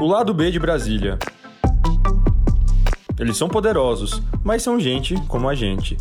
[0.00, 1.18] O lado B de Brasília.
[3.18, 5.98] Eles são poderosos, mas são gente como a gente.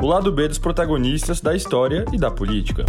[0.00, 2.86] O lado B dos protagonistas da história e da política.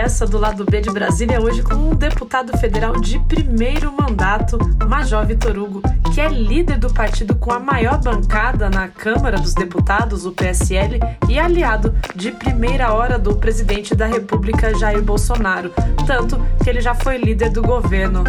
[0.00, 4.58] Conversa do lado B de Brasília hoje com um deputado federal de primeiro mandato,
[4.88, 5.82] Major Vitor Hugo,
[6.14, 10.98] que é líder do partido com a maior bancada na Câmara dos Deputados, o PSL,
[11.28, 15.70] e aliado de primeira hora do presidente da República, Jair Bolsonaro,
[16.06, 18.24] tanto que ele já foi líder do governo.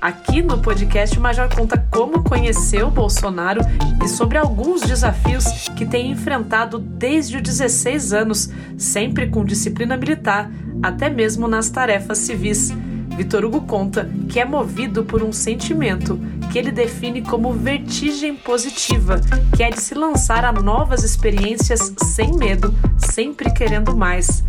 [0.00, 3.60] Aqui no podcast, o Major conta como conheceu Bolsonaro
[4.02, 10.50] e sobre alguns desafios que tem enfrentado desde os 16 anos, sempre com disciplina militar,
[10.82, 12.72] até mesmo nas tarefas civis.
[13.14, 16.18] Vitor Hugo conta que é movido por um sentimento
[16.50, 19.20] que ele define como vertigem positiva,
[19.54, 24.42] que é de se lançar a novas experiências sem medo, sempre querendo mais.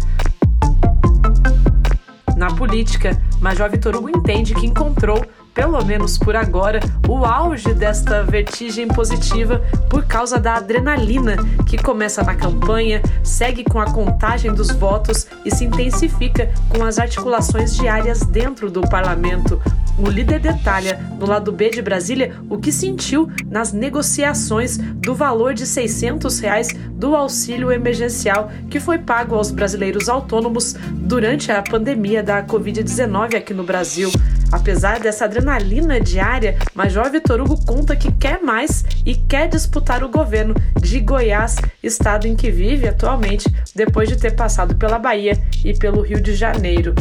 [2.38, 8.24] Na política, Major Vitor Hugo entende que encontrou pelo menos por agora, o auge desta
[8.24, 11.36] vertigem positiva por causa da adrenalina
[11.68, 17.00] que começa na campanha, segue com a contagem dos votos e se intensifica com as
[17.00, 19.62] articulações diárias dentro do parlamento.
[19.98, 25.54] O líder detalha, no lado B de Brasília, o que sentiu nas negociações do valor
[25.54, 32.24] de 600 reais do auxílio emergencial que foi pago aos brasileiros autônomos durante a pandemia
[32.24, 34.12] da Covid-19 aqui no Brasil.
[34.52, 40.10] Apesar dessa adrenalina diária, Major Vitor Hugo conta que quer mais e quer disputar o
[40.10, 45.74] governo de Goiás, estado em que vive atualmente, depois de ter passado pela Bahia e
[45.74, 46.94] pelo Rio de Janeiro.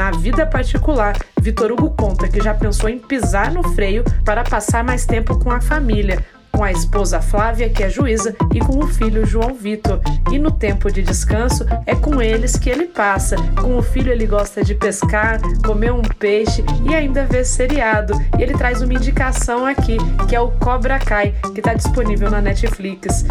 [0.00, 4.82] Na vida particular, Vitor Hugo conta que já pensou em pisar no freio para passar
[4.82, 8.86] mais tempo com a família, com a esposa Flávia, que é juíza, e com o
[8.86, 10.00] filho João Vitor.
[10.32, 13.36] E no tempo de descanso é com eles que ele passa.
[13.60, 18.14] Com o filho ele gosta de pescar, comer um peixe e ainda ver seriado.
[18.38, 19.98] E ele traz uma indicação aqui,
[20.30, 23.22] que é o Cobra Kai, que está disponível na Netflix.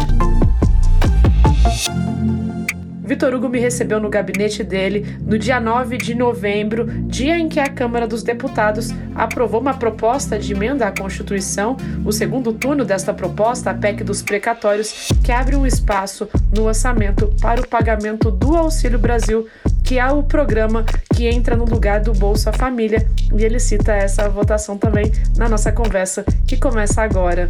[3.10, 7.58] Vitor Hugo me recebeu no gabinete dele no dia 9 de novembro, dia em que
[7.58, 13.12] a Câmara dos Deputados aprovou uma proposta de emenda à Constituição, o segundo turno desta
[13.12, 18.56] proposta, a PEC dos precatórios, que abre um espaço no orçamento para o pagamento do
[18.56, 19.44] Auxílio Brasil,
[19.82, 23.04] que é o programa que entra no lugar do Bolsa Família,
[23.36, 27.48] e ele cita essa votação também na nossa conversa que começa agora.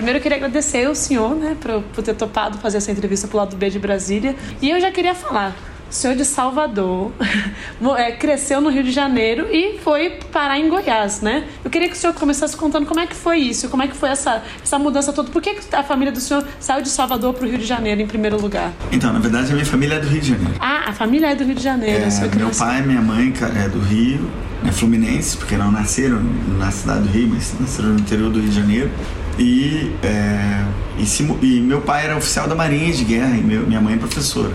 [0.00, 3.36] Primeiro eu queria agradecer ao senhor, né, por, por ter topado fazer essa entrevista pro
[3.36, 4.34] lado B de Brasília.
[4.62, 5.54] E eu já queria falar,
[5.90, 7.12] senhor de Salvador,
[7.98, 11.44] é, cresceu no Rio de Janeiro e foi parar em Goiás, né?
[11.64, 13.96] Eu queria que o senhor começasse contando como é que foi isso, como é que
[13.96, 15.30] foi essa, essa mudança toda.
[15.30, 18.06] Por que a família do senhor saiu de Salvador para o Rio de Janeiro em
[18.06, 18.72] primeiro lugar?
[18.92, 20.54] Então, na verdade, a minha família é do Rio de Janeiro.
[20.60, 22.04] Ah, a família é do Rio de Janeiro.
[22.04, 23.32] É, meu pai e minha mãe
[23.64, 24.30] é do Rio,
[24.62, 26.22] né, Fluminense, porque não nasceram
[26.58, 28.90] na cidade do Rio, mas nasceram no interior do Rio de Janeiro.
[29.38, 30.64] E, é,
[30.98, 33.94] e, se, e, meu pai era oficial da Marinha de Guerra e meu, minha mãe
[33.94, 34.52] é professora.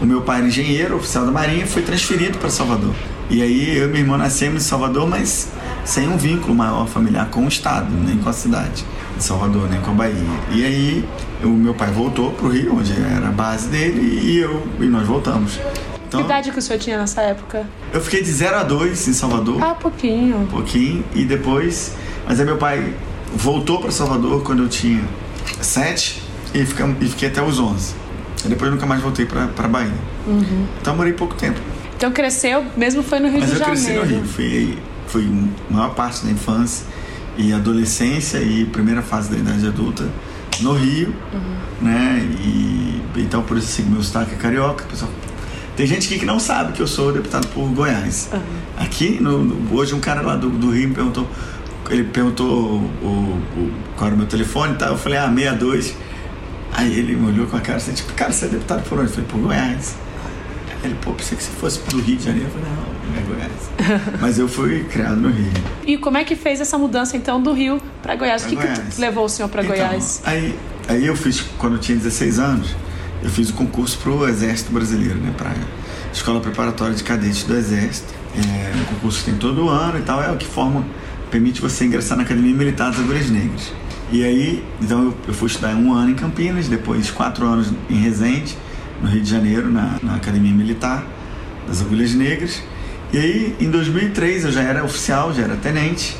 [0.00, 2.94] O meu pai era engenheiro, oficial da Marinha, e foi transferido para Salvador.
[3.28, 5.48] E aí eu e minha irmã nascemos em Salvador, mas
[5.84, 8.84] sem um vínculo maior familiar com o estado, nem com a cidade
[9.16, 10.14] de Salvador, nem com a Bahia.
[10.50, 11.04] E aí
[11.42, 14.86] o meu pai voltou para o Rio, onde era a base dele, e eu e
[14.86, 15.60] nós voltamos.
[16.08, 17.68] Então, que idade que o senhor tinha nessa época?
[17.92, 19.62] Eu fiquei de 0 a 2 em Salvador.
[19.62, 20.38] Ah, pouquinho.
[20.38, 21.04] Um pouquinho.
[21.14, 21.94] E depois.
[22.26, 22.92] Mas aí meu pai
[23.32, 25.04] voltou para Salvador quando eu tinha
[25.60, 26.20] sete
[26.52, 27.99] e, fica, e fiquei até os 11.
[28.44, 29.92] E depois nunca mais voltei para Bahia.
[30.26, 30.66] Uhum.
[30.80, 31.60] Então morei pouco tempo.
[31.96, 33.70] Então cresceu, mesmo foi no Rio Mas de Janeiro?
[33.70, 34.28] Mas eu cresci no Rio.
[34.28, 36.86] Fui, fui maior parte da infância
[37.36, 40.08] e adolescência e primeira fase da idade adulta
[40.60, 41.86] no Rio, uhum.
[41.86, 42.26] né?
[42.42, 44.84] E então por isso assim, meu sotaque é carioca.
[44.84, 45.10] Pessoal,
[45.76, 48.30] tem gente aqui que não sabe que eu sou deputado por Goiás.
[48.32, 48.40] Uhum.
[48.78, 51.28] Aqui, no, no, hoje um cara lá do, do Rio me perguntou
[51.90, 54.90] ele perguntou o, o, qual era o meu telefone e tal.
[54.90, 55.94] Eu falei, ah, 62.
[56.72, 59.08] Aí ele me olhou com a cara assim, tipo, cara, você é deputado por onde?
[59.08, 59.96] Eu falei, por Goiás.
[60.82, 62.48] Aí ele, pô, pensei que você fosse do Rio de Janeiro.
[62.48, 64.10] Eu falei, não, não é Goiás.
[64.20, 65.52] Mas eu fui criado no Rio.
[65.86, 68.44] E como é que fez essa mudança, então, do Rio para Goiás?
[68.44, 68.94] O que, Goiás.
[68.94, 70.22] que levou o senhor para então, Goiás?
[70.24, 70.58] Aí,
[70.88, 72.74] aí eu fiz, quando eu tinha 16 anos,
[73.22, 75.52] eu fiz o concurso pro Exército Brasileiro, né, pra
[76.12, 78.14] Escola Preparatória de Cadetes do Exército.
[78.36, 80.84] É um concurso que tem todo ano e tal, é o que forma
[81.30, 83.72] permite você ingressar na Academia Militar das Agulhas Negras.
[84.12, 87.94] E aí, então eu, eu fui estudar um ano em Campinas, depois quatro anos em
[87.94, 88.56] Resende,
[89.00, 91.04] no Rio de Janeiro, na, na Academia Militar
[91.66, 92.62] das Agulhas Negras.
[93.12, 96.16] E aí, em 2003, eu já era oficial, já era tenente.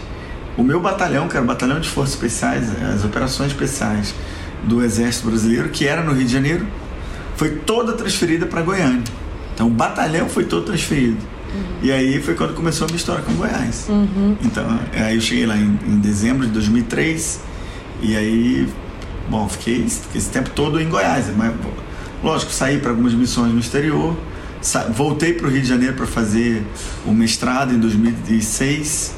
[0.57, 4.15] O meu batalhão, que era o Batalhão de Forças Especiais, as operações especiais
[4.65, 6.67] do Exército Brasileiro, que era no Rio de Janeiro,
[7.37, 9.03] foi toda transferida para Goiânia.
[9.55, 11.19] Então o batalhão foi todo transferido.
[11.55, 11.63] Uhum.
[11.83, 13.87] E aí foi quando começou a minha história com Goiás.
[13.89, 14.37] Uhum.
[14.45, 17.41] Então, aí eu cheguei lá em, em, dezembro de 2003
[18.03, 18.69] e aí,
[19.29, 21.27] bom, fiquei, esse tempo todo em Goiás.
[21.37, 21.53] Mas,
[22.23, 24.17] lógico, saí para algumas missões no exterior,
[24.95, 26.63] voltei para o Rio de Janeiro para fazer
[27.07, 29.15] o mestrado em 2006.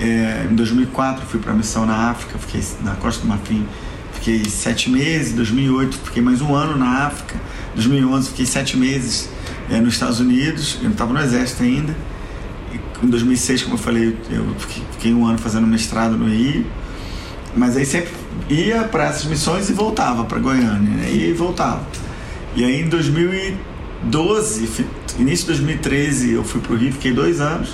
[0.00, 3.66] É, em 2004 fui para a missão na África, fiquei na Costa do Marfim,
[4.12, 5.32] fiquei sete meses.
[5.32, 7.36] Em 2008 fiquei mais um ano na África.
[7.72, 9.28] Em 2011 fiquei sete meses
[9.70, 11.94] é, nos Estados Unidos, eu não estava no exército ainda.
[12.72, 16.66] E em 2006, como eu falei, eu fiquei, fiquei um ano fazendo mestrado no Rio.
[17.56, 18.12] Mas aí sempre
[18.48, 21.10] ia para essas missões e voltava para Goiânia, né?
[21.10, 21.86] e voltava.
[22.54, 24.68] E aí em 2012,
[25.18, 27.70] início de 2013, eu fui para o Rio, fiquei dois anos.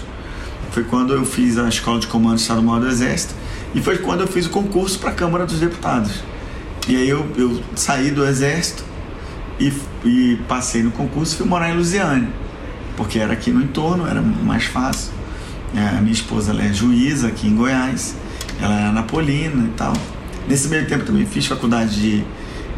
[0.70, 3.34] Foi quando eu fiz a Escola de Comando do Estado-Maior do Exército
[3.74, 6.22] e foi quando eu fiz o concurso para a Câmara dos Deputados.
[6.88, 8.84] E aí eu, eu saí do Exército
[9.58, 9.72] e,
[10.04, 12.28] e passei no concurso e fui morar em Lusiane,
[12.96, 15.12] porque era aqui no entorno, era mais fácil.
[15.74, 18.14] É, a minha esposa é juíza aqui em Goiás,
[18.60, 19.92] ela é napolina e tal.
[20.48, 22.24] Nesse meio tempo também fiz faculdade de,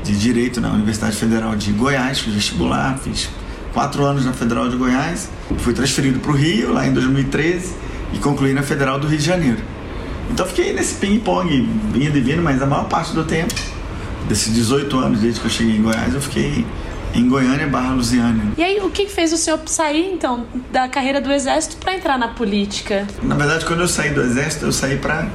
[0.05, 3.29] de Direito na Universidade Federal de Goiás, fiz vestibular, fiz
[3.73, 5.29] quatro anos na Federal de Goiás,
[5.59, 7.75] fui transferido para o Rio lá em 2013
[8.13, 9.59] e concluí na Federal do Rio de Janeiro.
[10.31, 13.55] Então fiquei nesse ping-pong, indo e vindo, mas a maior parte do tempo
[14.29, 16.65] desses 18 anos desde que eu cheguei em Goiás, eu fiquei
[17.15, 18.53] em Goiânia barra Lusiânia.
[18.57, 22.19] E aí, o que fez o senhor sair, então, da carreira do Exército para entrar
[22.19, 23.07] na política?
[23.23, 25.29] Na verdade, quando eu saí do Exército, eu saí para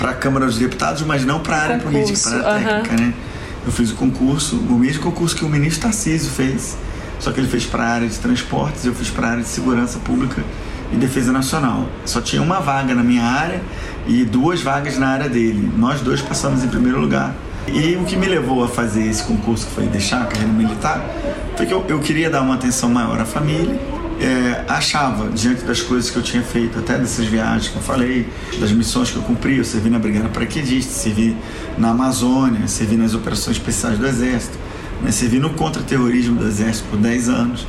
[0.00, 3.14] a Câmara dos Deputados, mas não para a área política, para a técnica, né?
[3.64, 6.76] Eu fiz o concurso, o mesmo concurso que o ministro Tarcísio fez,
[7.20, 9.48] só que ele fez para a área de transportes, eu fiz para a área de
[9.48, 10.42] segurança pública
[10.92, 11.86] e defesa nacional.
[12.04, 13.62] Só tinha uma vaga na minha área
[14.06, 15.70] e duas vagas na área dele.
[15.76, 17.34] Nós dois passamos em primeiro lugar
[17.68, 21.04] e o que me levou a fazer esse concurso, que foi deixar a carreira militar,
[21.56, 23.78] foi que eu, eu queria dar uma atenção maior à família.
[24.22, 28.28] É, achava, diante das coisas que eu tinha feito, até dessas viagens que eu falei,
[28.60, 31.36] das missões que eu cumpri, eu servi na Brigada Paraquedista, servi
[31.76, 34.56] na Amazônia, servi nas operações especiais do Exército,
[35.02, 37.66] né, servi no contra-terrorismo do Exército por 10 anos,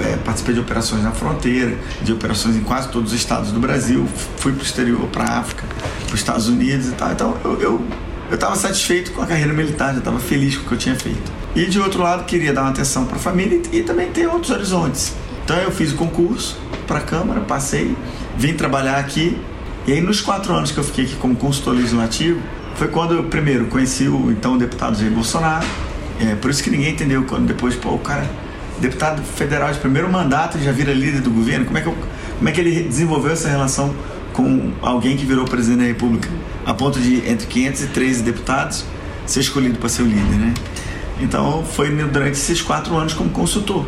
[0.00, 4.06] é, participei de operações na fronteira, de operações em quase todos os estados do Brasil,
[4.36, 5.64] fui para o exterior, para a África,
[6.04, 7.10] para os Estados Unidos e tal.
[7.12, 7.86] Então eu, eu
[8.30, 10.94] eu estava satisfeito com a carreira militar, já estava feliz com o que eu tinha
[10.94, 11.32] feito.
[11.54, 14.28] E de outro lado, queria dar uma atenção para a família e, e, também ter
[14.28, 15.12] outros horizontes.
[15.50, 16.56] Então eu fiz o concurso
[16.86, 17.96] para a Câmara, passei,
[18.38, 19.36] vim trabalhar aqui.
[19.84, 22.38] E aí, nos quatro anos que eu fiquei aqui como consultor legislativo,
[22.76, 25.66] foi quando eu primeiro conheci o então deputado Jair Bolsonaro.
[26.20, 28.30] É, por isso que ninguém entendeu quando depois, pô, o cara,
[28.78, 31.64] deputado federal de primeiro mandato, já vira líder do governo.
[31.64, 31.96] Como é que, eu,
[32.38, 33.92] como é que ele desenvolveu essa relação
[34.32, 36.28] com alguém que virou presidente da República,
[36.64, 38.84] a ponto de, entre 513 deputados,
[39.26, 40.54] ser escolhido para ser o líder, né?
[41.20, 43.84] Então, foi durante esses quatro anos como consultor.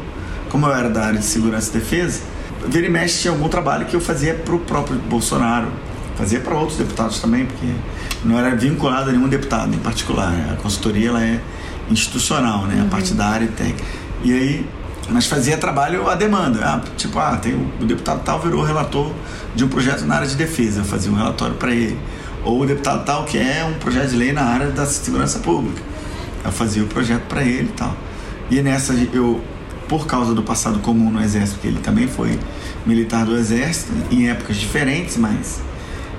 [0.52, 2.20] Como eu era da área de segurança e defesa,
[2.68, 5.68] vira e mexe tinha algum trabalho que eu fazia para o próprio Bolsonaro,
[6.14, 7.66] fazia para outros deputados também, porque
[8.22, 10.30] não era vinculado a nenhum deputado em particular.
[10.52, 11.40] A consultoria ela é
[11.90, 12.76] institucional, né?
[12.82, 12.86] Uhum.
[12.86, 13.82] A partidária e técnica.
[14.22, 14.66] E aí
[15.08, 16.60] mas fazia trabalho à demanda.
[16.62, 19.10] Ah, tipo, ah, tem o, o, deputado tal virou relator
[19.54, 21.98] de um projeto na área de defesa, eu fazia um relatório para ele.
[22.44, 25.80] Ou o deputado tal que é um projeto de lei na área da segurança pública,
[26.44, 27.96] eu fazia o projeto para ele e tal.
[28.50, 29.40] E nessa eu,
[29.92, 32.38] por causa do passado comum no exército, que ele também foi
[32.86, 35.60] militar do exército em épocas diferentes, mas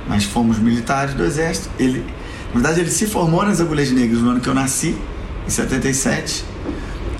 [0.07, 1.71] mas fomos militares do exército.
[1.79, 2.05] Ele,
[2.49, 4.95] na verdade, ele se formou nas Agulhas Negras no ano que eu nasci,
[5.47, 6.45] em 77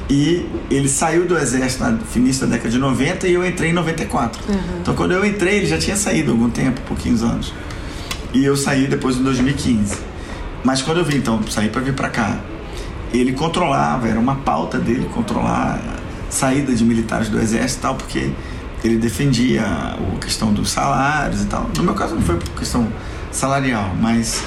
[0.07, 3.73] e ele saiu do exército no início da década de 90 e eu entrei em
[3.73, 4.39] 94.
[4.47, 4.59] Uhum.
[4.79, 7.51] Então quando eu entrei, ele já tinha saído há algum tempo, pouquinhos anos.
[8.31, 9.97] E eu saí depois em 2015.
[10.63, 12.37] Mas quando eu vim, então, saí para vir para cá,
[13.11, 16.02] ele controlava, era uma pauta dele controlar
[16.33, 18.31] saída de militares do exército e tal, porque
[18.83, 21.69] ele defendia a questão dos salários e tal.
[21.77, 22.87] No meu caso não foi por questão
[23.31, 24.43] salarial, mas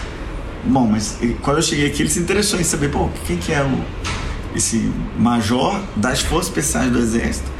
[0.64, 3.62] bom, mas quando eu cheguei aqui ele se interessou em saber, pô, quem que é
[3.62, 4.16] o
[4.56, 7.50] esse major das Forças Especiais do Exército.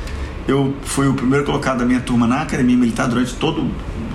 [0.49, 3.71] Eu fui o primeiro colocado da minha turma na Academia Militar durante todo o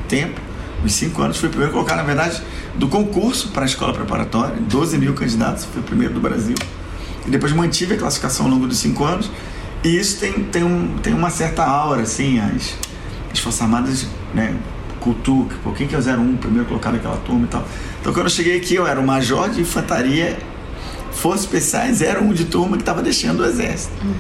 [0.08, 0.41] tempo,
[0.84, 1.38] os cinco anos.
[1.38, 2.41] Fui o primeiro colocado, na verdade,
[2.75, 6.56] do concurso para a escola preparatória, 12 mil candidatos, fui o primeiro do Brasil.
[7.25, 9.30] E depois mantive a classificação ao longo dos cinco anos.
[9.83, 12.75] E isso tem, tem, um, tem uma certa aura, assim, as,
[13.31, 14.55] as Forças Armadas, né,
[15.00, 17.65] cultura, por quem que é o 01, primeiro colocado daquela turma e tal.
[18.00, 20.38] Então, quando eu cheguei aqui, eu era o major de infantaria
[21.11, 23.93] Forças Especiais era um de turma que estava deixando o exército.
[24.03, 24.13] Uhum.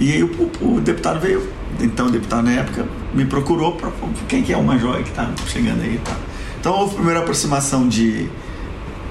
[0.00, 1.46] E aí o, o, o, deputado veio,
[1.80, 3.90] então o deputado na época me procurou para
[4.28, 6.16] quem que é o major que está chegando aí e tal.
[6.60, 8.28] Então houve a primeira aproximação de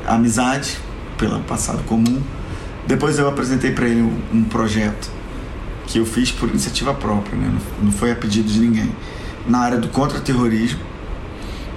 [0.06, 0.78] amizade
[1.18, 2.22] pelo passado comum.
[2.88, 5.12] Depois eu apresentei para ele um, um, projeto
[5.88, 7.52] que eu fiz por iniciativa própria, né?
[7.82, 8.92] não, foi a pedido de ninguém,
[9.48, 10.80] na área do contra-terrorismo,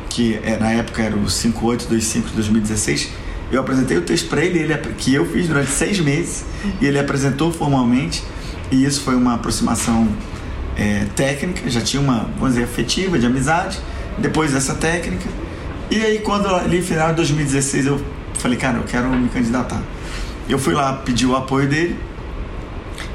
[0.09, 3.09] que é, na época era o 5825 de 2016.
[3.53, 6.45] Eu apresentei o texto para ele, ele, que eu fiz durante seis meses,
[6.81, 8.23] e ele apresentou formalmente,
[8.71, 10.09] e isso foi uma aproximação
[10.77, 13.79] é, técnica, já tinha uma, vamos dizer, afetiva, de amizade,
[14.19, 15.29] depois dessa técnica.
[15.91, 18.01] E aí, quando ali, final de 2016, eu
[18.35, 19.81] falei, cara, eu quero me candidatar.
[20.49, 21.97] Eu fui lá pedir o apoio dele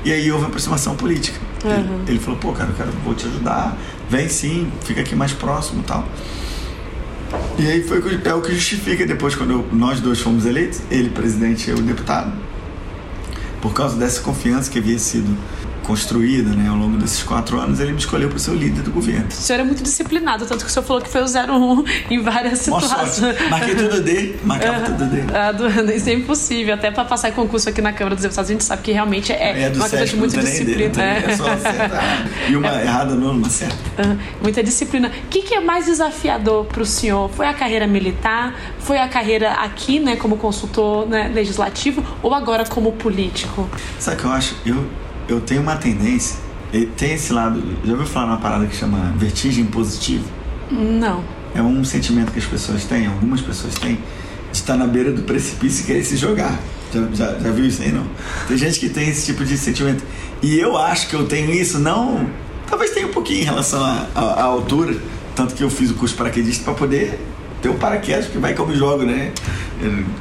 [0.05, 1.39] e aí houve aproximação política.
[1.63, 1.71] Uhum.
[1.71, 3.75] Ele, ele, falou, pô, cara, eu quero, vou te ajudar,
[4.07, 6.07] vem sim, fica aqui mais próximo e tal.
[7.57, 11.09] E aí foi é o que justifica depois quando eu, nós dois fomos eleitos, ele
[11.09, 12.31] presidente e eu deputado,
[13.61, 15.35] por causa dessa confiança que havia sido
[15.85, 18.91] construída né, ao longo desses quatro anos, ele me escolheu para ser o líder do
[18.91, 19.27] governo.
[19.29, 22.21] O senhor é muito disciplinado, tanto que o senhor falou que foi o 01 em
[22.21, 23.21] várias situações.
[23.49, 24.85] Marquei tudo D, marcava uhum.
[24.85, 25.23] tudo D.
[25.33, 28.53] Ah, do, isso é impossível, até para passar concurso aqui na Câmara dos Deputados, a
[28.53, 30.89] gente sabe que realmente é, é uma questão de muita disciplina.
[30.89, 31.23] D, é.
[31.27, 32.27] é só acertar.
[32.49, 32.83] E uma é.
[32.83, 33.75] errada não, uma certa.
[34.41, 35.07] Muita disciplina.
[35.07, 37.29] O que, que é mais desafiador para o senhor?
[37.29, 38.55] Foi a carreira militar?
[38.79, 42.03] Foi a carreira aqui, né, como consultor né, legislativo?
[42.21, 43.67] Ou agora como político?
[43.99, 44.55] Sabe o que eu acho?
[44.65, 46.37] Eu eu tenho uma tendência,
[46.97, 50.25] tem esse lado, já ouviu falar uma parada que chama vertigem positiva?
[50.71, 51.23] Não.
[51.53, 53.95] É um sentimento que as pessoas têm, algumas pessoas têm,
[54.51, 56.59] de estar na beira do precipício e querer se jogar.
[56.93, 58.05] Já, já, já viu isso aí, não?
[58.47, 60.03] Tem gente que tem esse tipo de sentimento.
[60.41, 62.29] E eu acho que eu tenho isso, não.
[62.67, 64.95] Talvez tenha um pouquinho em relação à, altura,
[65.35, 67.19] tanto que eu fiz o curso paraquedista para poder
[67.61, 69.31] ter o um paraquedas, porque vai que eu me jogo, né?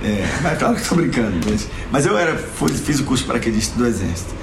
[0.02, 1.37] É, mas claro que estou brincando.
[1.49, 4.34] Mas, mas eu era, fiz o curso paraquedista do Exército.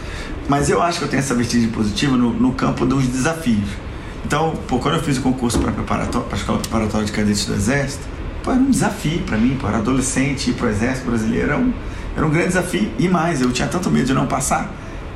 [0.47, 3.69] Mas eu acho que eu tenho essa vertigem positiva no, no campo dos desafios.
[4.25, 8.03] Então, pô, quando eu fiz o concurso para a Escola Preparatória de Cadetes do Exército,
[8.43, 11.57] pô, era um desafio para mim, pô, era adolescente ir para o Exército Brasileiro, era
[11.57, 11.73] um,
[12.15, 12.91] era um grande desafio.
[12.99, 14.71] E mais, eu tinha tanto medo de não passar,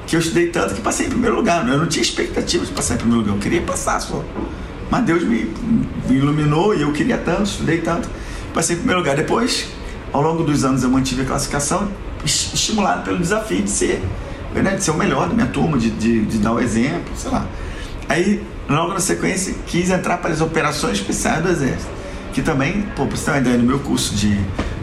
[0.08, 1.68] que eu estudei tanto que passei em primeiro lugar.
[1.68, 4.24] Eu não tinha expectativa de passar em primeiro lugar, eu queria passar só.
[4.90, 5.52] Mas Deus me,
[6.08, 8.10] me iluminou e eu queria tanto, estudei tanto,
[8.54, 9.16] passei em primeiro lugar.
[9.16, 9.68] Depois,
[10.14, 11.90] ao longo dos anos, eu mantive a classificação,
[12.24, 14.02] estimulado pelo desafio de ser
[14.64, 17.46] de ser o melhor da minha turma, de, de, de dar o exemplo, sei lá.
[18.08, 21.92] Aí, logo na sequência, quis entrar para as operações especiais do Exército,
[22.34, 24.40] que também, pô, para você ter uma ideia, no meu curso de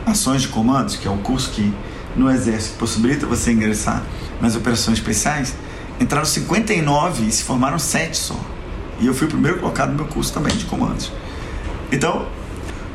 [0.07, 1.73] ações de comandos, que é um curso que
[2.17, 4.03] no Exército possibilita você ingressar
[4.41, 5.55] nas operações especiais,
[6.01, 8.39] entraram 59 e se formaram 7 só.
[9.01, 11.13] E eu fui o primeiro colocado no meu curso também de comandos.
[11.91, 12.27] Então,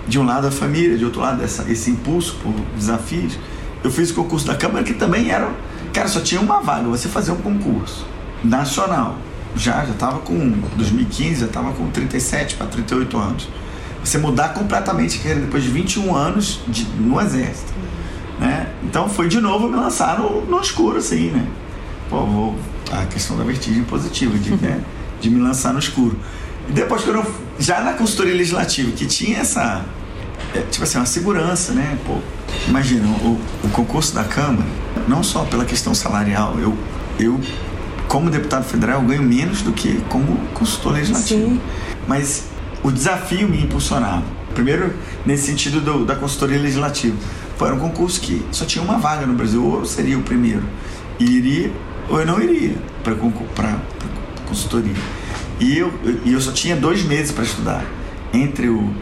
[0.08, 3.38] de um lado a família, de outro lado essa, esse impulso por desafios,
[3.84, 5.50] eu fiz o concurso da Câmara, que também era
[5.98, 8.06] Cara, só tinha uma vaga, você fazer um concurso
[8.44, 9.18] nacional.
[9.56, 13.50] Já, já estava com 2015, já estava com 37 para 38 anos.
[14.04, 17.74] Você mudar completamente carreira depois de 21 anos de, no exército.
[18.40, 18.72] Né?
[18.84, 21.48] Então foi de novo me lançar no, no escuro, assim, né?
[22.12, 22.56] Pô, vou,
[22.92, 24.80] a questão da vertigem positiva, de, né?
[25.20, 26.16] de me lançar no escuro.
[26.70, 27.26] E depois que eu
[27.58, 29.84] já na consultoria legislativa, que tinha essa,
[30.54, 31.98] é, tipo assim, uma segurança, né?
[32.06, 32.20] Pô,
[32.68, 34.68] imagina, o, o concurso da Câmara,
[35.08, 36.78] não só pela questão salarial, eu,
[37.20, 37.40] eu
[38.08, 41.50] como deputado federal, eu ganho menos do que como consultor legislativo.
[41.50, 41.62] Sim.
[42.08, 42.46] Mas
[42.84, 44.24] o desafio me impulsionava.
[44.54, 44.94] Primeiro,
[45.26, 47.16] nesse sentido do, da consultoria legislativa.
[47.58, 50.64] Foi um concurso que só tinha uma vaga no Brasil, ou eu seria o primeiro.
[51.20, 51.72] E iria,
[52.10, 53.16] ou eu não iria para
[54.46, 54.96] consultoria.
[55.60, 55.92] E eu,
[56.24, 57.86] e eu só tinha dois meses para estudar.
[58.34, 58.94] Entre o, o,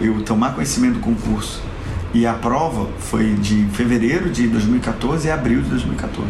[0.00, 1.62] eu tomar conhecimento do concurso
[2.14, 6.28] e a prova foi de fevereiro de 2014 e abril de 2014.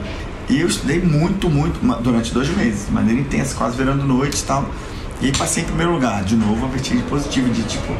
[0.48, 4.44] E eu estudei muito, muito, durante dois meses, de maneira intensa, quase virando noite e
[4.44, 4.68] tal.
[5.20, 7.94] E aí passei em primeiro lugar, de novo, a vertigem positiva de tipo,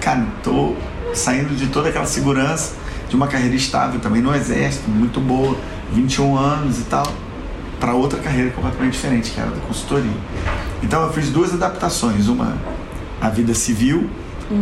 [0.00, 0.74] cara, tô
[1.14, 2.74] saindo de toda aquela segurança
[3.08, 5.56] de uma carreira estável também no exército, muito boa,
[5.92, 7.06] 21 anos e tal,
[7.80, 10.10] para outra carreira completamente diferente, que era da consultoria.
[10.82, 12.56] Então eu fiz duas adaptações, uma
[13.20, 14.10] a vida civil,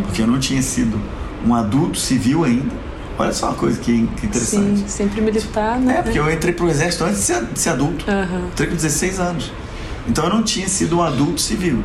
[0.03, 0.99] porque eu não tinha sido
[1.45, 2.85] um adulto civil ainda.
[3.17, 4.79] Olha só uma coisa que, interessante.
[4.79, 5.99] Sim, sempre militar, né?
[5.99, 8.05] É, porque eu entrei pro exército antes de ser, de ser adulto.
[8.09, 8.47] Uhum.
[8.47, 9.51] Entrei com 16 anos.
[10.07, 11.81] Então eu não tinha sido um adulto civil.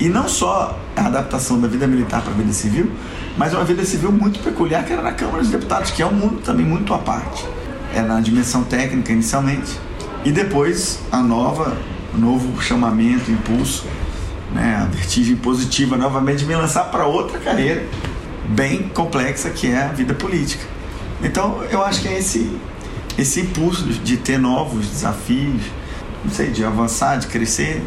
[0.00, 2.90] E não só a adaptação da vida militar para a vida civil,
[3.36, 6.12] mas uma vida civil muito peculiar que era na Câmara dos Deputados, que é um
[6.12, 7.46] mundo também muito à parte.
[7.94, 9.78] É na dimensão técnica inicialmente.
[10.24, 11.76] E depois a nova,
[12.14, 13.84] o novo chamamento, impulso,
[14.52, 17.86] né, a vertigem positiva novamente me lançar para outra carreira
[18.48, 20.64] bem complexa que é a vida política.
[21.22, 22.50] Então, eu acho que é esse,
[23.16, 25.62] esse impulso de ter novos desafios,
[26.24, 27.82] não sei, de avançar, de crescer,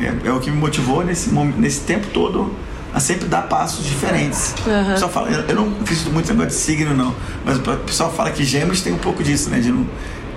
[0.00, 2.54] é, é o que me motivou nesse, nesse tempo todo
[2.92, 4.54] a sempre dar passos diferentes.
[4.66, 4.82] Uhum.
[4.82, 7.14] O pessoal fala, eu não acredito muito no negócio de signo, não,
[7.44, 9.60] mas o pessoal fala que gêmeos tem um pouco disso, né?
[9.60, 9.86] De não,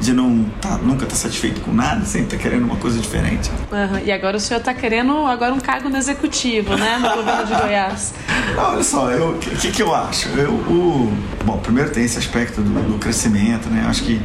[0.01, 3.49] de não tá, nunca estar tá satisfeito com nada, sempre tá querendo uma coisa diferente.
[3.71, 3.99] Uhum.
[4.03, 6.97] E agora o senhor está querendo agora um cargo no executivo, né?
[6.97, 8.13] No governo de Goiás.
[8.55, 10.27] Não, olha só, o que, que eu acho?
[10.29, 11.13] Eu, o,
[11.45, 13.85] bom, primeiro tem esse aspecto do, do crescimento, né?
[13.87, 14.19] Acho que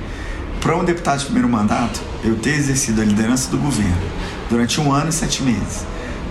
[0.61, 3.97] para um deputado de primeiro mandato, eu ter exercido a liderança do governo
[4.50, 5.85] durante um ano e sete meses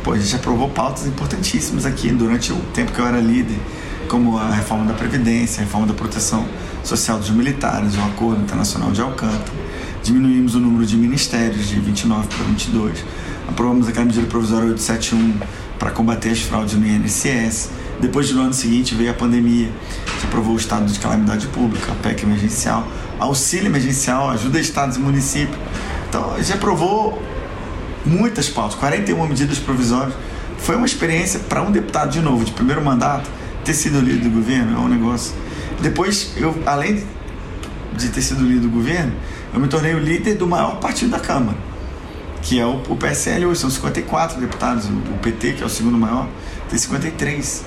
[0.06, 3.58] Pô, a gente aprovou pautas importantíssimas aqui durante o tempo que eu era líder,
[4.08, 6.46] como a reforma da Previdência, a reforma da proteção
[6.84, 9.54] social dos militares, o Acordo Internacional de Alcântara.
[10.04, 13.04] Diminuímos o número de ministérios de 29 para 22.
[13.48, 15.40] Aprovamos aquela medida provisória 871
[15.80, 17.70] para combater as fraudes no INSS.
[18.00, 19.70] Depois, no ano seguinte, veio a pandemia.
[20.14, 22.88] Gente aprovou o estado de calamidade pública, a PEC emergencial,
[23.20, 25.58] auxílio emergencial, ajuda a estados e municípios.
[26.10, 27.22] Então, gente aprovou
[28.06, 30.14] muitas pautas, 41 medidas provisórias.
[30.58, 33.30] Foi uma experiência para um deputado, de novo, de primeiro mandato,
[33.66, 35.34] ter sido líder do governo, é um negócio.
[35.82, 37.04] Depois, eu, além
[37.94, 39.12] de ter sido líder do governo,
[39.54, 41.58] eu me tornei o líder do maior partido da Câmara,
[42.42, 45.98] que é o, o PSL hoje, são 54 deputados, o PT, que é o segundo
[45.98, 46.28] maior,
[46.70, 47.66] tem 53.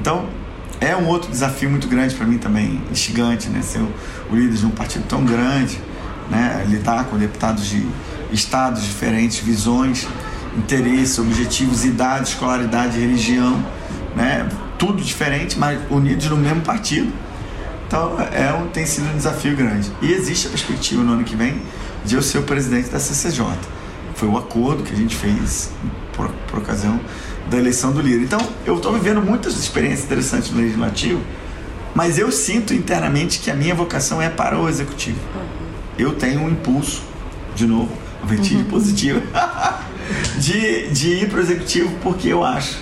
[0.00, 0.28] Então,
[0.80, 3.62] é um outro desafio muito grande para mim também, instigante, né?
[3.62, 3.88] Ser o,
[4.30, 5.80] o líder de um partido tão grande,
[6.30, 6.64] né?
[6.68, 7.86] lidar com deputados de
[8.32, 10.06] estados diferentes, visões,
[10.56, 13.64] interesses, objetivos, idade, escolaridade, religião,
[14.16, 14.48] né?
[14.78, 17.12] Tudo diferente, mas unidos no mesmo partido.
[17.86, 19.90] Então é um, tem sido um desafio grande.
[20.00, 21.60] E existe a perspectiva no ano que vem
[22.04, 23.44] de eu ser o presidente da CCJ.
[24.14, 25.70] Foi o acordo que a gente fez
[26.12, 27.00] por, por ocasião
[27.50, 28.24] da eleição do líder.
[28.24, 31.20] Então eu estou vivendo muitas experiências interessantes no legislativo,
[31.94, 35.18] mas eu sinto internamente que a minha vocação é para o executivo.
[35.98, 37.02] Eu tenho um impulso,
[37.54, 37.90] de novo,
[38.24, 38.64] vertigem uhum.
[38.64, 39.22] positiva,
[40.38, 42.78] de, de ir para o executivo, porque eu acho,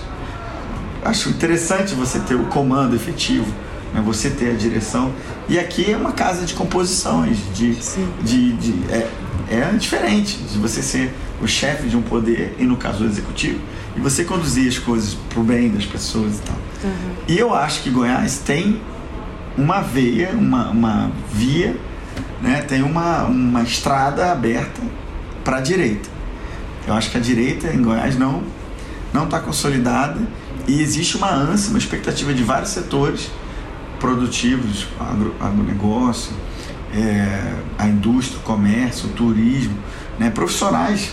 [1.06, 3.46] acho interessante você ter o comando efetivo,
[3.92, 5.12] né, você ter a direção.
[5.48, 7.74] E aqui é uma casa de composições, de,
[8.22, 9.08] de, de, é,
[9.50, 13.60] é diferente de você ser o chefe de um poder, e no caso o executivo,
[13.96, 16.56] e você conduzir as coisas para o bem das pessoas e tal.
[16.84, 17.14] Uhum.
[17.28, 18.80] E eu acho que Goiás tem
[19.56, 21.76] uma veia, uma, uma via,
[22.42, 24.80] né, tem uma, uma estrada aberta
[25.44, 26.08] para a direita.
[26.86, 28.42] Eu acho que a direita em Goiás não
[29.12, 30.20] não está consolidada
[30.66, 33.30] e existe uma ânsia, uma expectativa de vários setores
[34.00, 36.32] produtivos, agro, agronegócio,
[36.94, 39.76] é, a indústria, o comércio, o turismo,
[40.18, 41.12] né, profissionais,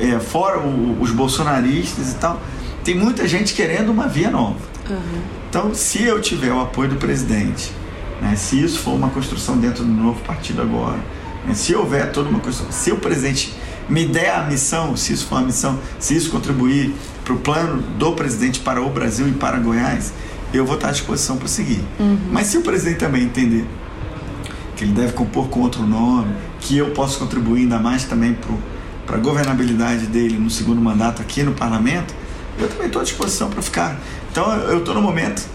[0.00, 2.40] é, fora o, os bolsonaristas e tal.
[2.84, 4.56] Tem muita gente querendo uma via nova.
[4.88, 5.22] Uhum.
[5.48, 7.72] Então, se eu tiver o apoio do presidente,
[8.20, 10.98] né, se isso for uma construção dentro do novo partido agora,
[11.44, 13.54] né, se houver toda uma construção, se o presidente
[13.88, 16.94] me der a missão, se isso for uma missão, se isso contribuir
[17.24, 20.12] para o plano do presidente para o Brasil e para Goiás,
[20.52, 21.82] eu vou estar à disposição para seguir.
[21.98, 22.18] Uhum.
[22.30, 23.66] Mas se o presidente também entender
[24.76, 28.36] que ele deve compor com outro nome, que eu posso contribuir ainda mais também
[29.06, 32.14] para a governabilidade dele no segundo mandato aqui no parlamento,
[32.58, 33.98] eu também estou à disposição para ficar.
[34.30, 35.46] Então eu estou no momento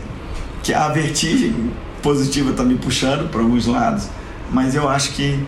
[0.64, 4.08] que a vertigem positiva está me puxando para alguns lados,
[4.52, 5.40] mas eu acho que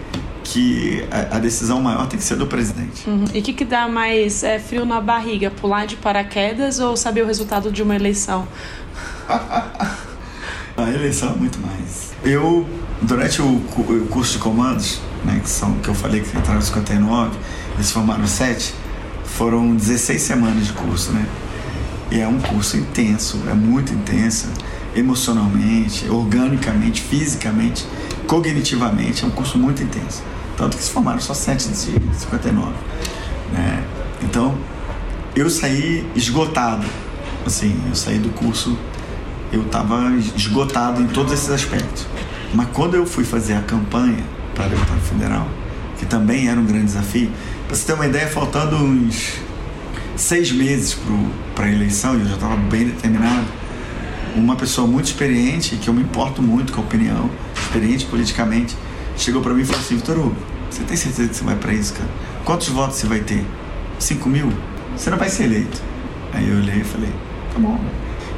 [0.43, 3.09] que a, decisão maior tem que ser do presidente.
[3.09, 3.25] Uhum.
[3.33, 5.49] E o que, que dá mais é, frio na barriga?
[5.49, 8.47] Pular de paraquedas ou saber o resultado de uma eleição?
[9.29, 12.11] a eleição é muito mais.
[12.23, 12.67] Eu,
[13.01, 16.63] durante o, o curso de comandos, né, que, são, que eu falei que entraram em
[16.63, 17.37] 59,
[17.75, 18.73] eles formaram 7,
[19.23, 21.25] foram 16 semanas de curso, né?
[22.11, 24.47] E é um curso intenso, é muito intenso,
[24.95, 27.85] emocionalmente, organicamente, fisicamente,
[28.27, 30.23] cognitivamente, é um curso muito intenso.
[30.57, 32.71] Tanto que se formaram só 7 de 59.
[33.51, 33.83] Né?
[34.21, 34.55] Então,
[35.35, 36.85] eu saí esgotado.
[37.45, 38.77] Assim, eu saí do curso,
[39.51, 42.07] eu estava esgotado em todos esses aspectos.
[42.53, 44.23] Mas quando eu fui fazer a campanha
[44.55, 45.47] para deputado federal,
[45.97, 47.29] que também era um grande desafio,
[47.67, 49.39] para você ter uma ideia, faltando uns
[50.15, 50.97] seis meses
[51.55, 53.45] para a eleição, e eu já estava bem determinado,
[54.35, 58.75] uma pessoa muito experiente, que eu me importo muito com a opinião, experiente politicamente,
[59.17, 60.35] chegou para mim e falou assim: Vitor Hugo,
[60.69, 62.09] você tem certeza que você vai para isso, cara?
[62.43, 63.45] Quantos votos você vai ter?
[63.99, 64.51] 5 mil?
[64.97, 65.81] Você não vai ser eleito.
[66.33, 67.11] Aí eu olhei e falei:
[67.53, 67.79] tá bom.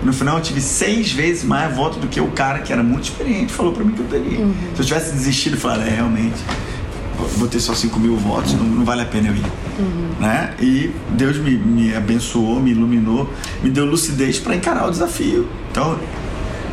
[0.02, 2.84] E no final eu tive seis vezes mais votos do que o cara que era
[2.84, 4.40] muito experiente falou para mim que eu teria.
[4.40, 4.54] Uhum.
[4.76, 6.36] Se eu tivesse desistido, eu falaria: é, realmente,
[7.38, 9.46] vou ter só 5 mil votos, não, não, vale a pena eu ir.
[9.80, 10.10] Uhum.
[10.20, 10.54] Né?
[10.60, 13.30] E Deus me, me abençoou, me iluminou,
[13.64, 15.48] me deu lucidez para encarar o desafio.
[15.76, 16.00] Então,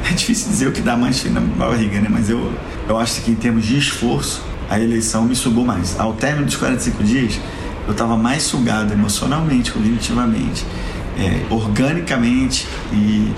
[0.08, 2.06] é difícil dizer o que dá mais na barriga, né?
[2.08, 2.52] Mas eu,
[2.88, 5.98] eu acho que em termos de esforço, a eleição me sugou mais.
[5.98, 7.40] Ao término dos 45 dias,
[7.84, 10.64] eu estava mais sugado emocionalmente, cognitivamente,
[11.18, 13.32] é, organicamente e,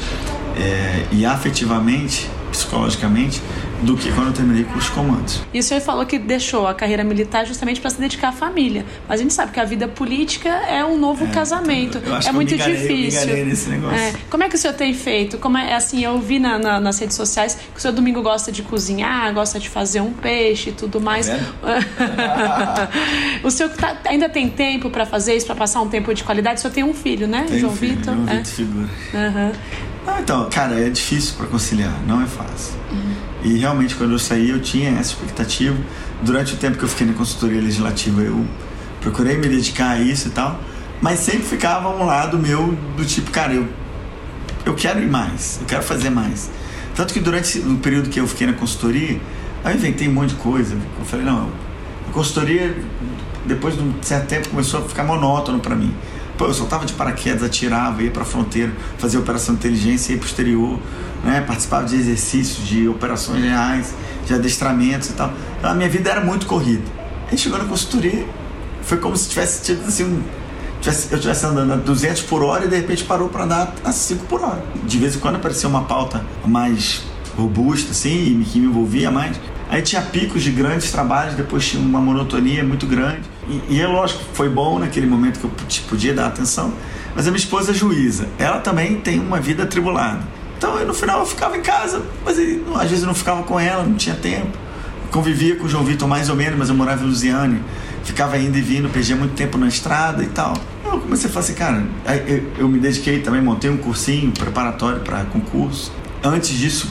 [0.54, 3.40] é, e afetivamente, psicologicamente,
[3.84, 5.42] do que quando eu terminei com os comandos.
[5.52, 8.84] E o senhor falou que deixou a carreira militar justamente para se dedicar à família.
[9.08, 12.00] Mas a gente sabe que a vida política é um novo é, casamento.
[12.26, 13.44] é muito enganei, difícil.
[13.44, 13.98] Nesse negócio.
[13.98, 14.14] É.
[14.30, 15.38] Como é que o senhor tem feito?
[15.38, 18.50] Como é assim, eu vi na, na, nas redes sociais que o senhor domingo gosta
[18.50, 21.28] de cozinhar, gosta de fazer um peixe e tudo mais.
[21.28, 21.40] É
[23.42, 26.58] o senhor tá, ainda tem tempo para fazer isso, para passar um tempo de qualidade?
[26.58, 28.14] O senhor tem um filho, né, tem João filho, Vitor?
[28.14, 28.88] João Vitor figura.
[29.14, 29.52] Uhum.
[30.06, 32.74] Ah, então, cara, é difícil para conciliar, não é fácil.
[32.90, 33.14] Uhum.
[33.44, 35.76] E realmente, quando eu saí, eu tinha essa expectativa.
[36.22, 38.44] Durante o tempo que eu fiquei na consultoria legislativa, eu
[39.02, 40.58] procurei me dedicar a isso e tal,
[41.02, 43.68] mas sempre ficava um lado meu do tipo, cara, eu,
[44.64, 46.50] eu quero ir mais, eu quero fazer mais.
[46.96, 49.20] Tanto que durante o período que eu fiquei na consultoria,
[49.62, 50.74] eu inventei um monte de coisa.
[50.98, 51.50] Eu falei, não,
[52.08, 52.74] a consultoria,
[53.44, 55.94] depois de um certo tempo, começou a ficar monótono para mim.
[56.38, 60.18] Pô, eu soltava de paraquedas, atirava, ia para a fronteira, fazia operação de inteligência, ia
[60.18, 60.80] para o exterior,
[61.24, 61.40] né?
[61.46, 63.94] participava de exercícios, de operações reais,
[64.26, 65.32] de adestramentos e tal.
[65.58, 66.84] Então a minha vida era muito corrida.
[67.30, 68.26] Aí chegou na consultoria,
[68.82, 70.22] foi como se tivesse tido assim um.
[70.80, 73.90] Tivesse, eu estivesse andando a 200 por hora e de repente parou para andar a
[73.90, 74.62] 5 por hora.
[74.84, 77.02] De vez em quando aparecia uma pauta mais
[77.36, 79.40] robusta, assim, que me envolvia mais.
[79.70, 83.22] Aí tinha picos de grandes trabalhos, depois tinha uma monotonia muito grande.
[83.48, 85.50] E, e é lógico, foi bom naquele momento que eu
[85.88, 86.72] podia dar atenção.
[87.14, 88.28] Mas a minha esposa é juíza.
[88.38, 90.22] Ela também tem uma vida atribulada.
[90.64, 93.60] Então eu, no final eu ficava em casa, mas às vezes eu não ficava com
[93.60, 94.56] ela, não tinha tempo.
[95.10, 97.60] convivia com o João Vitor mais ou menos, mas eu morava em Lusiane.
[98.02, 100.54] Ficava indo e vindo, perdia muito tempo na estrada e tal.
[100.82, 101.84] Eu comecei a falar assim, cara,
[102.26, 105.92] eu, eu me dediquei também, montei um cursinho preparatório para concurso.
[106.22, 106.90] Antes disso,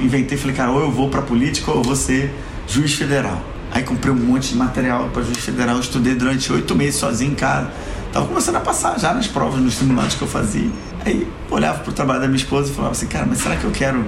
[0.00, 2.34] inventei, falei, cara, ou eu vou para política ou eu vou ser
[2.66, 3.42] juiz federal.
[3.72, 7.34] Aí comprei um monte de material para juiz federal, estudei durante oito meses sozinho em
[7.34, 7.70] casa.
[8.10, 10.70] Tava começando a passar já nas provas, nos simulados que eu fazia.
[11.04, 13.70] Aí olhava pro trabalho da minha esposa e falava assim, cara, mas será que eu
[13.70, 14.04] quero?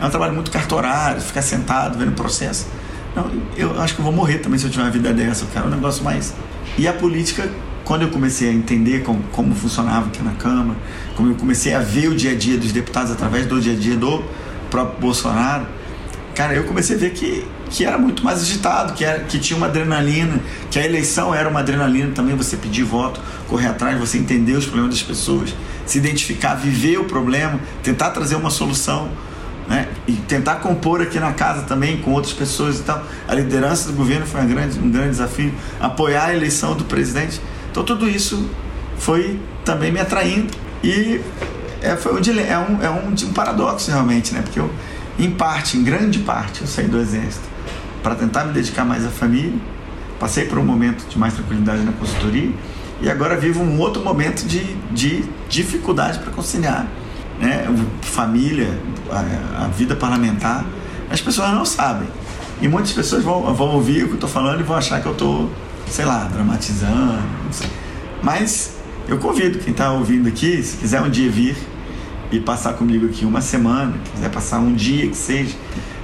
[0.00, 2.66] É um trabalho muito cartorário, ficar sentado vendo o processo.
[3.14, 5.44] Não, eu acho que eu vou morrer também se eu tiver uma vida dessa.
[5.44, 6.34] Eu quero um negócio mais.
[6.76, 7.48] E a política,
[7.84, 10.78] quando eu comecei a entender como, como funcionava aqui na Câmara,
[11.14, 13.76] como eu comecei a ver o dia a dia dos deputados através do dia a
[13.76, 14.24] dia do
[14.70, 15.66] próprio Bolsonaro,
[16.34, 19.56] cara, eu comecei a ver que, que era muito mais agitado, que, era, que tinha
[19.56, 20.38] uma adrenalina,
[20.70, 24.66] que a eleição era uma adrenalina também, você pedir voto, correr atrás, você entender os
[24.66, 25.54] problemas das pessoas,
[25.86, 29.08] se identificar, viver o problema, tentar trazer uma solução.
[29.66, 29.88] Né?
[30.06, 33.02] E tentar compor aqui na casa também com outras pessoas e tal.
[33.26, 35.54] A liderança do governo foi um grande, um grande desafio.
[35.80, 37.40] Apoiar a eleição do presidente.
[37.70, 38.50] Então tudo isso
[38.98, 40.52] foi também me atraindo.
[40.82, 41.20] E
[41.80, 44.42] é, foi um, é, um, é um, um paradoxo realmente, né?
[44.42, 44.68] Porque eu,
[45.16, 47.51] em parte, em grande parte, eu saí do exército
[48.02, 49.58] para tentar me dedicar mais à família.
[50.18, 52.52] Passei por um momento de mais tranquilidade na consultoria
[53.00, 54.62] e agora vivo um outro momento de,
[54.92, 56.86] de dificuldade para conciliar
[57.42, 57.66] né?
[58.02, 58.78] família,
[59.10, 60.64] a, a, vida parlamentar.
[61.10, 62.08] As pessoas não sabem.
[62.60, 65.06] E muitas pessoas vão, vão ouvir o que eu estou falando e vão achar que
[65.06, 65.50] eu estou,
[65.88, 67.22] sei lá, dramatizando.
[68.22, 68.76] Mas
[69.08, 71.56] eu convido quem está ouvindo aqui, se quiser um dia vir
[72.30, 75.56] e passar comigo aqui uma semana, quiser passar um dia que seja,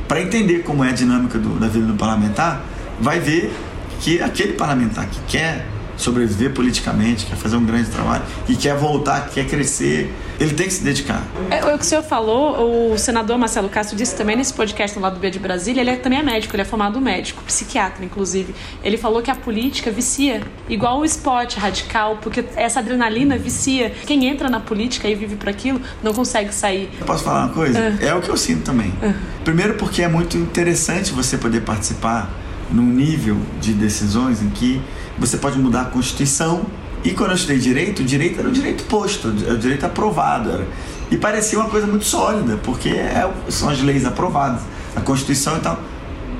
[0.09, 2.62] para entender como é a dinâmica do, da vida do parlamentar,
[2.99, 3.53] vai ver
[4.01, 5.66] que aquele parlamentar que quer
[5.99, 10.67] sobreviver politicamente, quer fazer um grande trabalho, que quer voltar, que quer crescer, ele tem
[10.67, 11.23] que se dedicar.
[11.51, 15.03] É, o que o senhor falou, o senador Marcelo Castro disse também nesse podcast no
[15.03, 18.05] lado do B de Brasília, ele é, também é médico, ele é formado médico, psiquiatra,
[18.05, 18.55] inclusive.
[18.83, 23.93] Ele falou que a política vicia, igual o esporte radical, porque essa adrenalina vicia.
[24.07, 26.89] Quem entra na política e vive para aquilo não consegue sair.
[27.01, 27.79] Eu posso falar uma coisa?
[27.79, 28.05] Uh.
[28.05, 28.91] É o que eu sinto também.
[29.03, 29.15] Uh.
[29.45, 32.31] Primeiro porque é muito interessante você poder participar
[32.70, 34.81] num nível de decisões em que
[35.18, 36.62] você pode mudar a Constituição.
[37.04, 40.50] E quando eu estudei direito, o direito era o direito posto, o direito aprovado.
[40.50, 40.66] Era.
[41.11, 44.62] E parecia uma coisa muito sólida, porque é, são as leis aprovadas,
[44.94, 45.81] a Constituição e tal.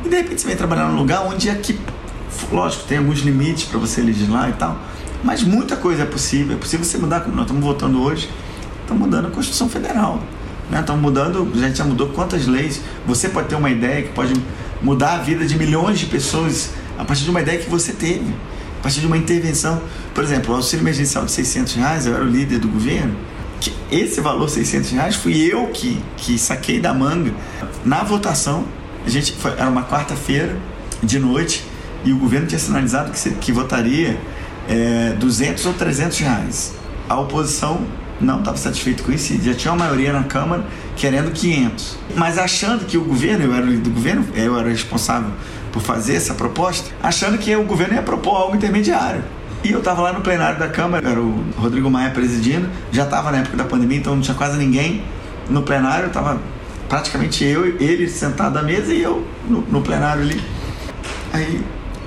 [0.05, 1.61] E de repente você vem trabalhar num lugar onde é
[2.53, 4.79] lógico, tem alguns limites para você legislar e tal,
[5.25, 6.57] mas muita coisa é possível.
[6.57, 8.29] É possível você mudar, como nós estamos votando hoje,
[8.83, 10.21] estamos mudando a Constituição Federal.
[10.71, 10.81] Né?
[10.81, 12.81] Estamos mudando, a gente já mudou quantas leis.
[13.07, 14.35] Você pode ter uma ideia que pode
[14.83, 18.35] mudar a vida de milhões de pessoas a partir de uma ideia que você teve
[18.79, 19.83] a partir de uma intervenção.
[20.15, 23.15] Por exemplo, o auxílio emergencial de 600 reais, eu era o líder do governo,
[23.61, 27.33] que esse valor 600 reais fui eu que, que saquei da manga.
[27.85, 28.65] Na votação,
[29.05, 30.57] a gente foi, era uma quarta-feira
[31.03, 31.65] de noite
[32.05, 34.19] e o governo tinha sinalizado que, que votaria
[34.69, 36.75] é, 200 ou 300 reais.
[37.09, 37.81] A oposição
[38.21, 40.65] não estava satisfeita com isso já tinha uma maioria na Câmara
[40.97, 41.99] querendo 500.
[42.17, 45.31] Mas achando que o governo, eu era o líder do governo, eu era responsável
[45.73, 49.23] por fazer essa proposta, achando que o governo ia propor algo intermediário.
[49.63, 53.31] E eu estava lá no plenário da Câmara, era o Rodrigo Maia presidindo, já estava
[53.31, 55.03] na época da pandemia, então não tinha quase ninguém
[55.49, 56.41] no plenário, estava
[56.89, 60.41] praticamente eu, ele sentado à mesa e eu no, no, plenário ali.
[61.33, 61.61] Aí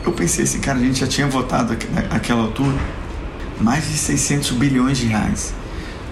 [0.05, 1.77] eu pensei assim, cara, a gente já tinha votado
[2.11, 2.75] naquela altura
[3.59, 5.53] mais de 600 bilhões de reais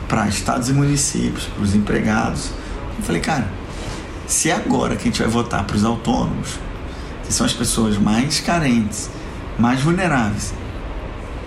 [0.09, 2.49] para estados e municípios, para os empregados.
[2.97, 3.47] Eu falei, cara,
[4.27, 6.59] se é agora que a gente vai votar para os autônomos,
[7.25, 9.09] que são as pessoas mais carentes,
[9.57, 10.51] mais vulneráveis,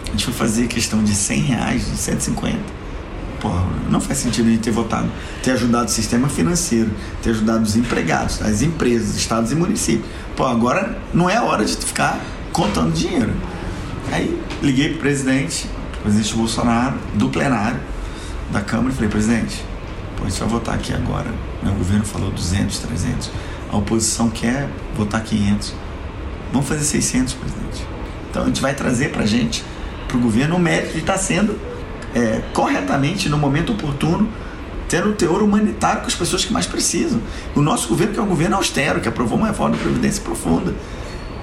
[0.06, 2.56] a gente vai fazer questão de 100 reais, de 150.
[3.40, 5.10] Porra, não faz sentido a gente ter votado,
[5.42, 10.06] ter ajudado o sistema financeiro, ter ajudado os empregados, as empresas, estados e municípios.
[10.36, 12.20] Pô, agora não é hora de ficar
[12.52, 13.32] contando dinheiro.
[14.12, 15.68] Aí liguei pro presidente,
[16.02, 17.91] presidente Bolsonaro, do plenário
[18.52, 19.64] da Câmara, e falei, presidente,
[20.16, 21.30] pô, a gente vai votar aqui agora.
[21.64, 23.30] O governo falou 200, 300.
[23.70, 25.74] A oposição quer votar 500.
[26.52, 27.86] Vamos fazer 600, presidente.
[28.30, 29.64] Então a gente vai trazer para a gente,
[30.06, 31.58] para o governo, o mérito de estar tá sendo
[32.14, 34.28] é, corretamente, no momento oportuno,
[34.88, 37.20] tendo o teor humanitário com as pessoas que mais precisam.
[37.54, 40.74] O nosso governo, que é um governo austero, que aprovou uma reforma da Previdência profunda.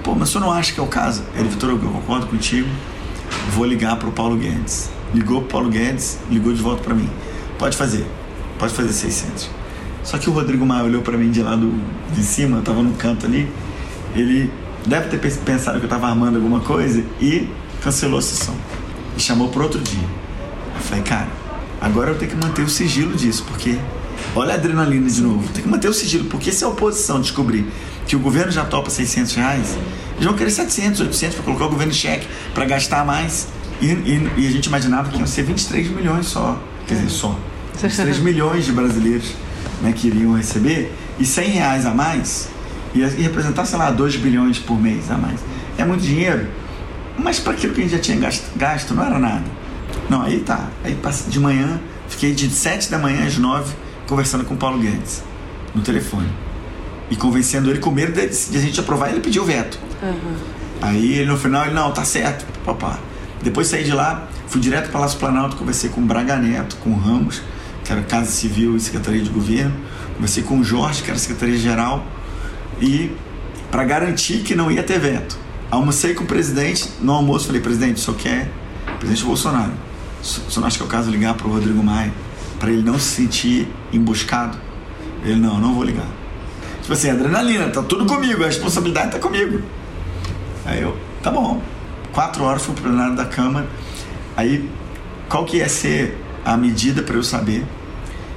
[0.04, 1.24] Pô, mas você não acha que é o caso?
[1.34, 2.68] Ele, Vitor, eu concordo contigo.
[3.50, 4.90] Vou ligar para o Paulo Guedes.
[5.14, 7.08] Ligou para o Paulo Guedes, ligou de volta para mim.
[7.58, 8.06] Pode fazer,
[8.58, 9.50] pode fazer 600.
[10.02, 11.72] Só que o Rodrigo Maia olhou para mim de lá do,
[12.14, 13.50] de cima, eu tava no canto ali.
[14.14, 14.50] Ele
[14.86, 17.48] deve ter pensado que eu tava armando alguma coisa e
[17.82, 18.54] cancelou a sessão.
[19.16, 20.08] E chamou para outro dia.
[20.74, 21.28] Eu falei, cara,
[21.80, 23.78] agora eu tenho que manter o sigilo disso, porque
[24.34, 25.46] olha a adrenalina de novo.
[25.52, 27.66] Tem que manter o sigilo, porque se a oposição descobrir
[28.06, 29.78] que o governo já topa 600 reais,
[30.14, 33.48] eles vão querer 700, 800 para colocar o governo em xeque, para gastar mais.
[33.80, 36.60] E, e, e, a gente imaginava que iam ser 23 milhões só.
[36.86, 37.38] Quer dizer, só.
[37.80, 39.32] 23 milhões de brasileiros
[39.80, 40.92] né, que iriam receber.
[41.18, 42.48] E 100 reais a mais
[42.94, 45.40] ia, ia representar, sei lá, 2 bilhões por mês a mais.
[45.78, 46.48] É muito dinheiro.
[47.18, 49.44] Mas para aquilo que a gente já tinha gasto, gasto, não era nada.
[50.08, 50.68] Não, aí tá.
[50.84, 50.96] Aí
[51.28, 53.74] de manhã, fiquei de 7 da manhã às 9
[54.06, 55.22] conversando com o Paulo Guedes
[55.74, 56.28] no telefone.
[57.10, 59.78] E convencendo ele com medo de, de a gente aprovar, ele pediu veto.
[60.02, 60.36] Uhum.
[60.80, 62.98] Aí ele no final, ele, não, tá certo, papá.
[63.42, 66.76] Depois saí de lá, fui direto para o Palácio Planalto, conversei com o Braga Neto,
[66.76, 67.40] com o Ramos,
[67.82, 69.74] que era Casa Civil e Secretaria de Governo,
[70.14, 72.04] conversei com o Jorge, que era Secretaria-Geral,
[72.80, 73.10] e
[73.70, 75.38] para garantir que não ia ter veto.
[75.70, 78.50] Almocei com o presidente, no almoço falei, presidente, senhor quer?
[78.98, 79.72] Presidente Bolsonaro,
[80.22, 82.12] senhor não acha que é o caso ligar para o Rodrigo Maia,
[82.58, 84.58] para ele não se sentir emboscado?
[85.24, 86.08] Ele, não, não vou ligar.
[86.82, 89.62] Tipo assim, adrenalina, tá tudo comigo, a responsabilidade tá comigo.
[90.66, 91.62] Aí eu, tá bom
[92.12, 93.68] quatro horas fui pro plenário da Câmara.
[94.36, 94.68] Aí,
[95.28, 97.64] qual que ia ser a medida para eu saber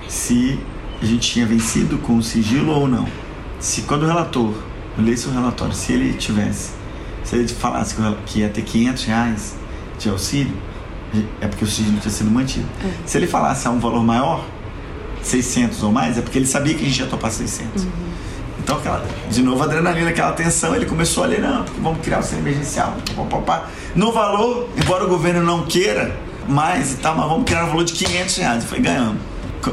[0.07, 0.59] se
[1.01, 3.07] a gente tinha vencido com o sigilo ou não?
[3.59, 4.53] Se quando o relator
[4.97, 6.71] lesse o relatório, se ele tivesse,
[7.23, 9.55] se ele falasse que ia ter 500 reais
[9.97, 10.53] de auxílio,
[11.39, 12.67] é porque o sigilo tinha sido mantido.
[12.83, 12.91] É.
[13.05, 14.45] Se ele falasse a um valor maior,
[15.21, 17.83] 600 ou mais, é porque ele sabia que a gente ia topar 600.
[17.83, 17.89] Uhum.
[18.59, 22.17] Então, aquela, de novo, a adrenalina, aquela tensão, ele começou a ler, não, vamos criar
[22.17, 22.95] o auxílio emergencial.
[23.45, 23.67] Pá.
[23.95, 26.15] No valor, embora o governo não queira
[26.47, 28.63] mais e tal, mas vamos criar um valor de 500 reais.
[28.63, 29.21] Falei, ganhamos.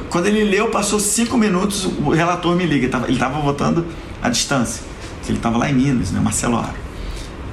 [0.08, 2.86] Quando ele leu, passou cinco minutos, o relator me liga.
[3.04, 3.86] Ele estava votando
[4.22, 4.82] à distância.
[5.28, 6.74] Ele estava lá em Minas, né, Marcelo Aro.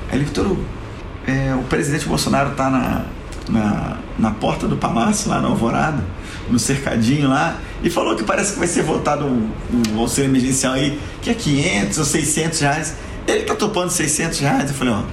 [0.10, 0.58] Aí ele, Vitor
[1.28, 3.06] é, o presidente Bolsonaro está na,
[3.50, 6.04] na, na porta do palácio, lá na Alvorada,
[6.50, 9.50] no cercadinho lá, e falou que parece que vai ser votado um,
[9.94, 12.96] um auxílio emergencial aí, que é 500 ou 600 reais.
[13.28, 14.70] Ele tá topando 600 reais.
[14.70, 15.04] Eu falei, ó,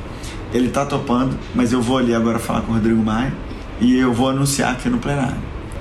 [0.53, 3.33] ele tá topando, mas eu vou ali agora falar com o Rodrigo Maia
[3.81, 5.37] e eu vou anunciar aqui no plenário.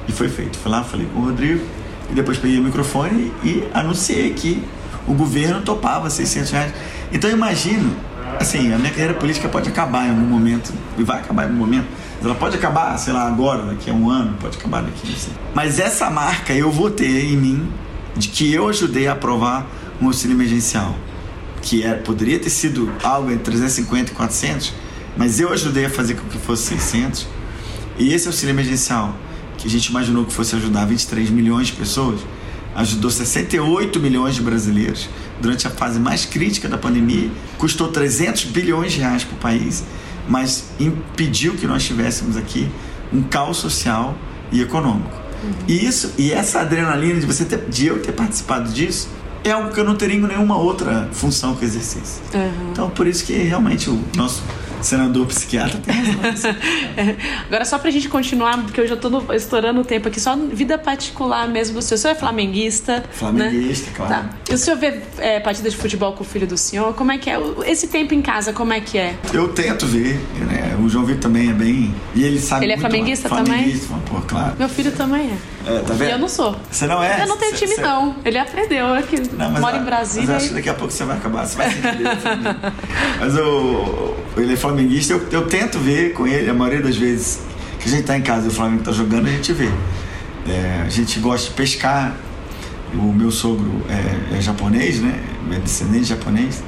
[0.08, 0.58] E foi feito.
[0.58, 1.64] Fui lá, falei com o Rodrigo,
[2.10, 4.64] e depois peguei o microfone e anunciei que
[5.08, 6.74] o governo topava 600 reais.
[7.12, 7.96] Então eu imagino,
[8.40, 11.60] assim, a minha carreira política pode acabar em algum momento, e vai acabar em algum
[11.60, 11.88] momento,
[12.24, 15.34] ela pode acabar, sei lá, agora, daqui a um ano, pode acabar daqui, não sei.
[15.54, 17.70] Mas essa marca eu vou ter em mim
[18.16, 19.68] de que eu ajudei a aprovar
[20.02, 20.96] um auxílio emergencial,
[21.62, 24.74] que é, poderia ter sido algo entre 350 e 400,
[25.18, 27.28] mas eu ajudei a fazer com que fosse 600.
[28.00, 29.16] E esse auxílio emergencial,
[29.58, 32.22] que a gente imaginou que fosse ajudar 23 milhões de pessoas,
[32.76, 35.10] ajudou 68 milhões de brasileiros
[35.40, 39.84] durante a fase mais crítica da pandemia, custou 300 bilhões de reais para o país
[40.28, 42.70] mas impediu que nós tivéssemos aqui
[43.12, 44.16] um caos social
[44.52, 45.16] e econômico.
[45.44, 45.52] Uhum.
[45.68, 49.10] E isso e essa adrenalina de você ter, de eu ter participado disso
[49.44, 52.22] é algo que eu não teria em nenhuma outra função que exercesse.
[52.34, 52.72] Uhum.
[52.72, 54.42] Então por isso que realmente o nosso
[54.86, 56.56] senador psiquiatra tem razão.
[57.48, 60.36] Agora, só pra gente continuar, porque eu já tô no, estourando o tempo aqui, só
[60.36, 61.98] vida particular mesmo do senhor.
[61.98, 63.04] O senhor é flamenguista?
[63.12, 63.96] Flamenguista, né?
[63.96, 64.14] claro.
[64.14, 64.30] Tá.
[64.50, 66.94] E o senhor vê é, partida de futebol com o filho do senhor?
[66.94, 67.38] Como é que é?
[67.66, 69.16] Esse tempo em casa, como é que é?
[69.34, 70.78] Eu tento ver, né?
[70.84, 71.94] O João Vitor também é bem.
[72.16, 72.66] E ele sabe.
[72.66, 74.04] Ele é flamenguista, flamenguista também?
[74.06, 74.56] Pô, claro.
[74.58, 75.53] Meu filho também é.
[75.66, 76.10] É, tá vendo?
[76.10, 76.56] E eu não sou.
[76.70, 77.24] Você não é?
[77.24, 77.82] Eu não tenho time, cê...
[77.82, 78.16] não.
[78.26, 79.16] Ele aprendeu aqui.
[79.34, 80.28] Não, mora em Brasília.
[80.28, 81.46] Mas acho que daqui a pouco você vai acabar.
[81.46, 82.10] Você vai se entender.
[83.20, 87.42] mas o, ele é flamenguista, eu, eu tento ver com ele, a maioria das vezes
[87.80, 89.70] que a gente tá em casa e o Flamengo tá jogando, a gente vê.
[90.48, 92.16] É, a gente gosta de pescar.
[92.94, 95.20] O meu sogro é, é japonês, né?
[95.52, 96.64] É descendente japonês.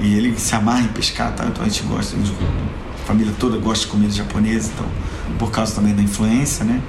[0.00, 1.44] E ele se amarra em pescar, tá?
[1.46, 4.86] Então a gente gosta, a família toda gosta de comida japonesa, então,
[5.38, 6.80] por causa também da influência, né?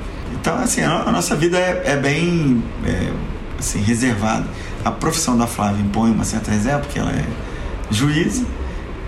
[0.48, 3.12] Então, assim, a, nossa vida é, é bem é,
[3.60, 4.48] assim, reservada.
[4.86, 7.26] A profissão da Flávia impõe uma certa reserva, porque ela é
[7.92, 8.46] juíza.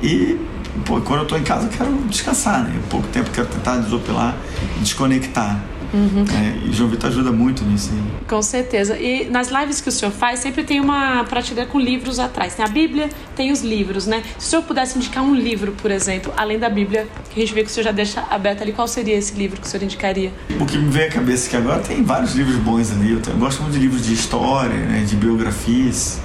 [0.04, 0.38] E
[0.86, 2.78] pô, quando eu estou em casa, eu quero descansar, né?
[2.90, 4.36] Pouco tempo quero tentar desopilar,
[4.82, 5.64] desconectar.
[5.94, 6.24] Uhum.
[6.32, 8.02] É, e João Vitor ajuda muito nisso aí.
[8.28, 8.98] Com certeza.
[8.98, 12.56] E nas lives que o senhor faz, sempre tem uma prateleira com livros atrás.
[12.56, 14.24] Tem a Bíblia, tem os livros, né?
[14.38, 17.54] Se o senhor pudesse indicar um livro, por exemplo, além da Bíblia, que a gente
[17.54, 19.84] vê que o senhor já deixa aberto ali, qual seria esse livro que o senhor
[19.84, 20.32] indicaria?
[20.60, 23.12] O que me vem à cabeça é que agora tem vários livros bons ali.
[23.12, 26.20] Eu, gosto muito de livros de história, né, de biografias.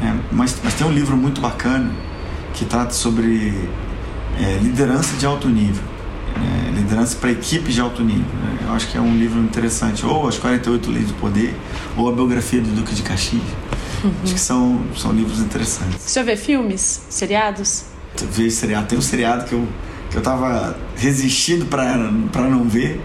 [0.00, 0.18] Né?
[0.30, 1.90] Mas, mas tem um livro muito bacana
[2.54, 3.52] que trata sobre
[4.38, 5.91] é, liderança de alto nível.
[6.36, 8.24] É, liderança para equipes de alto nível.
[8.24, 8.58] Né?
[8.66, 10.04] Eu acho que é um livro interessante.
[10.04, 11.54] Ou As 48 Leis do Poder,
[11.96, 13.42] ou a biografia do Duque de Caxias.
[14.04, 14.12] Uhum.
[14.24, 16.00] Acho que são, são livros interessantes.
[16.00, 17.84] Senhor vê filmes, seriados?
[18.32, 18.86] Vejo seriado.
[18.86, 19.66] Tem um seriado que eu,
[20.10, 23.00] que eu tava resistindo para não ver.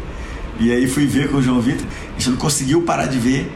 [0.59, 1.85] E aí fui ver com o João Vitor.
[1.85, 3.51] A gente não conseguiu parar de ver,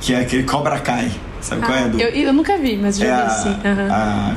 [0.00, 1.10] que é aquele Cobra Cai.
[1.40, 1.88] Sabe ah, qual é?
[1.88, 2.00] Do...
[2.00, 3.48] Eu, eu nunca vi, mas já é vi sim.
[3.48, 3.92] Uhum.
[3.92, 4.36] A,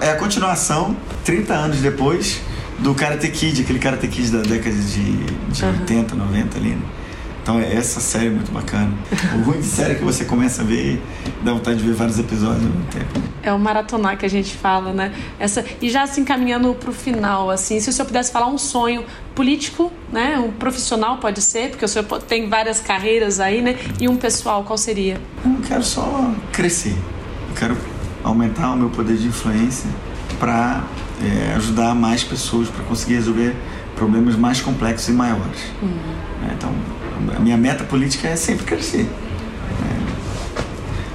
[0.00, 2.40] é a continuação, 30 anos depois,
[2.80, 5.80] do Karate Kid, aquele Karate Kid da década de, de uhum.
[5.80, 6.82] 80, 90 ali, né?
[7.42, 8.92] Então essa série é muito bacana.
[9.34, 11.02] O ruim de série é que você começa a ver e
[11.42, 13.20] dá vontade de ver vários episódios ao mesmo tempo.
[13.42, 15.12] É o maratonar que a gente fala, né?
[15.38, 18.46] Essa, e já se assim, encaminhando para o final, assim, se o senhor pudesse falar
[18.46, 20.38] um sonho político, né?
[20.38, 23.76] Um profissional pode ser, porque o senhor tem várias carreiras aí, né?
[23.98, 25.18] E um pessoal, qual seria?
[25.44, 26.94] Eu quero só crescer.
[27.48, 27.76] Eu quero
[28.22, 29.88] aumentar o meu poder de influência
[30.38, 30.84] para
[31.22, 33.54] é, ajudar mais pessoas para conseguir resolver
[33.94, 35.60] problemas mais complexos e maiores.
[35.82, 36.48] Uhum.
[36.48, 36.72] É, então,
[37.36, 39.06] a minha meta política é sempre crescer.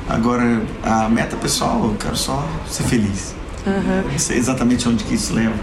[0.09, 3.35] É, agora, a meta pessoal, eu quero só ser feliz.
[3.65, 4.11] Uhum.
[4.11, 5.55] Não sei exatamente onde que isso leva,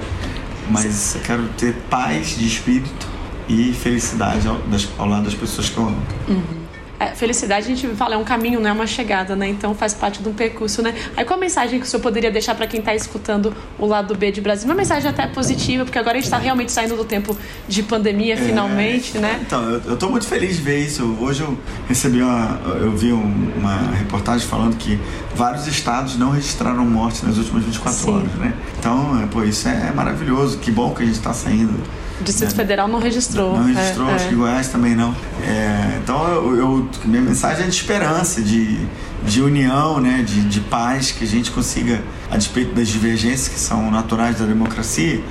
[0.68, 3.07] mas eu quero ter paz de espírito
[3.48, 6.02] e felicidade ao, das, ao lado das pessoas que eu amo.
[6.28, 6.62] Uhum
[7.09, 9.49] felicidade a gente fala é um caminho, não é uma chegada, né?
[9.49, 10.95] Então faz parte de um percurso, né?
[11.17, 14.15] Aí qual a mensagem que o senhor poderia deixar para quem está escutando o lado
[14.15, 14.69] B de Brasil?
[14.69, 17.37] Uma mensagem até positiva, porque agora a gente está realmente saindo do tempo
[17.69, 19.41] de pandemia, é, finalmente, né?
[19.41, 21.17] Então, eu, estou muito feliz de ver isso.
[21.21, 24.99] Hoje eu recebi uma, eu vi uma reportagem falando que
[25.35, 28.11] vários estados não registraram morte nas últimas 24 Sim.
[28.11, 28.55] horas, né?
[28.79, 30.59] Então, é, pô, isso é maravilhoso.
[30.59, 31.81] Que bom que a gente está saindo
[32.20, 32.55] Distrito é.
[32.55, 33.57] Federal não registrou.
[33.57, 34.29] Não registrou, é, acho é.
[34.29, 35.14] que Goiás também não.
[35.42, 38.79] É, então, eu, eu, minha mensagem é de esperança, de,
[39.25, 43.59] de união, né, de, de paz, que a gente consiga, a despeito das divergências que
[43.59, 45.22] são naturais da democracia,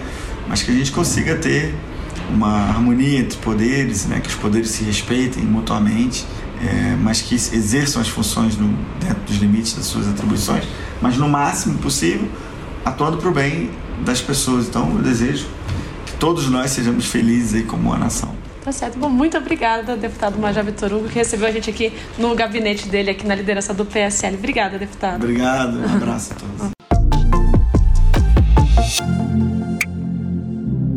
[0.47, 1.73] mas que a gente consiga ter
[2.29, 6.25] uma harmonia entre poderes, né, que os poderes se respeitem mutuamente,
[6.61, 8.67] é, mas que exerçam as funções no,
[8.99, 10.63] dentro dos limites das suas atribuições,
[11.01, 12.27] mas no máximo possível,
[12.85, 13.71] atuando para o bem
[14.05, 14.67] das pessoas.
[14.67, 15.47] Então, eu desejo
[16.21, 18.31] todos nós sejamos felizes aí como uma nação.
[18.63, 18.99] Tá certo.
[18.99, 23.09] Bom, muito obrigada, deputado Major Vitor Hugo, que recebeu a gente aqui no gabinete dele,
[23.09, 24.35] aqui na liderança do PSL.
[24.35, 25.23] Obrigada, deputado.
[25.23, 26.71] Obrigado, um abraço a todos.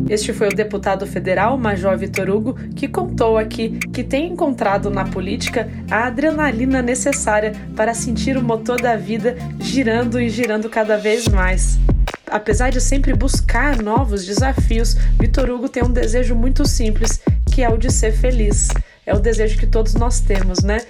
[0.07, 5.05] Este foi o deputado federal Major Vitor Hugo que contou aqui que tem encontrado na
[5.05, 11.27] política a adrenalina necessária para sentir o motor da vida girando e girando cada vez
[11.27, 11.79] mais.
[12.29, 17.69] Apesar de sempre buscar novos desafios, Vitor Hugo tem um desejo muito simples, que é
[17.69, 18.69] o de ser feliz.
[19.05, 20.81] É o desejo que todos nós temos, né?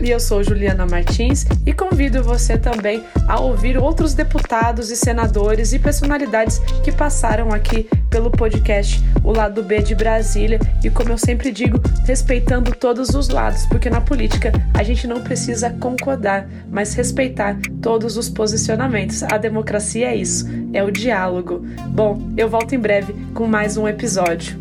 [0.00, 5.72] E eu sou Juliana Martins e convido você também a ouvir outros deputados e senadores
[5.72, 11.18] e personalidades que passaram aqui pelo podcast O Lado B de Brasília e, como eu
[11.18, 16.94] sempre digo, respeitando todos os lados, porque na política a gente não precisa concordar, mas
[16.94, 19.22] respeitar todos os posicionamentos.
[19.22, 21.64] A democracia é isso, é o diálogo.
[21.88, 24.58] Bom, eu volto em breve com mais um episódio.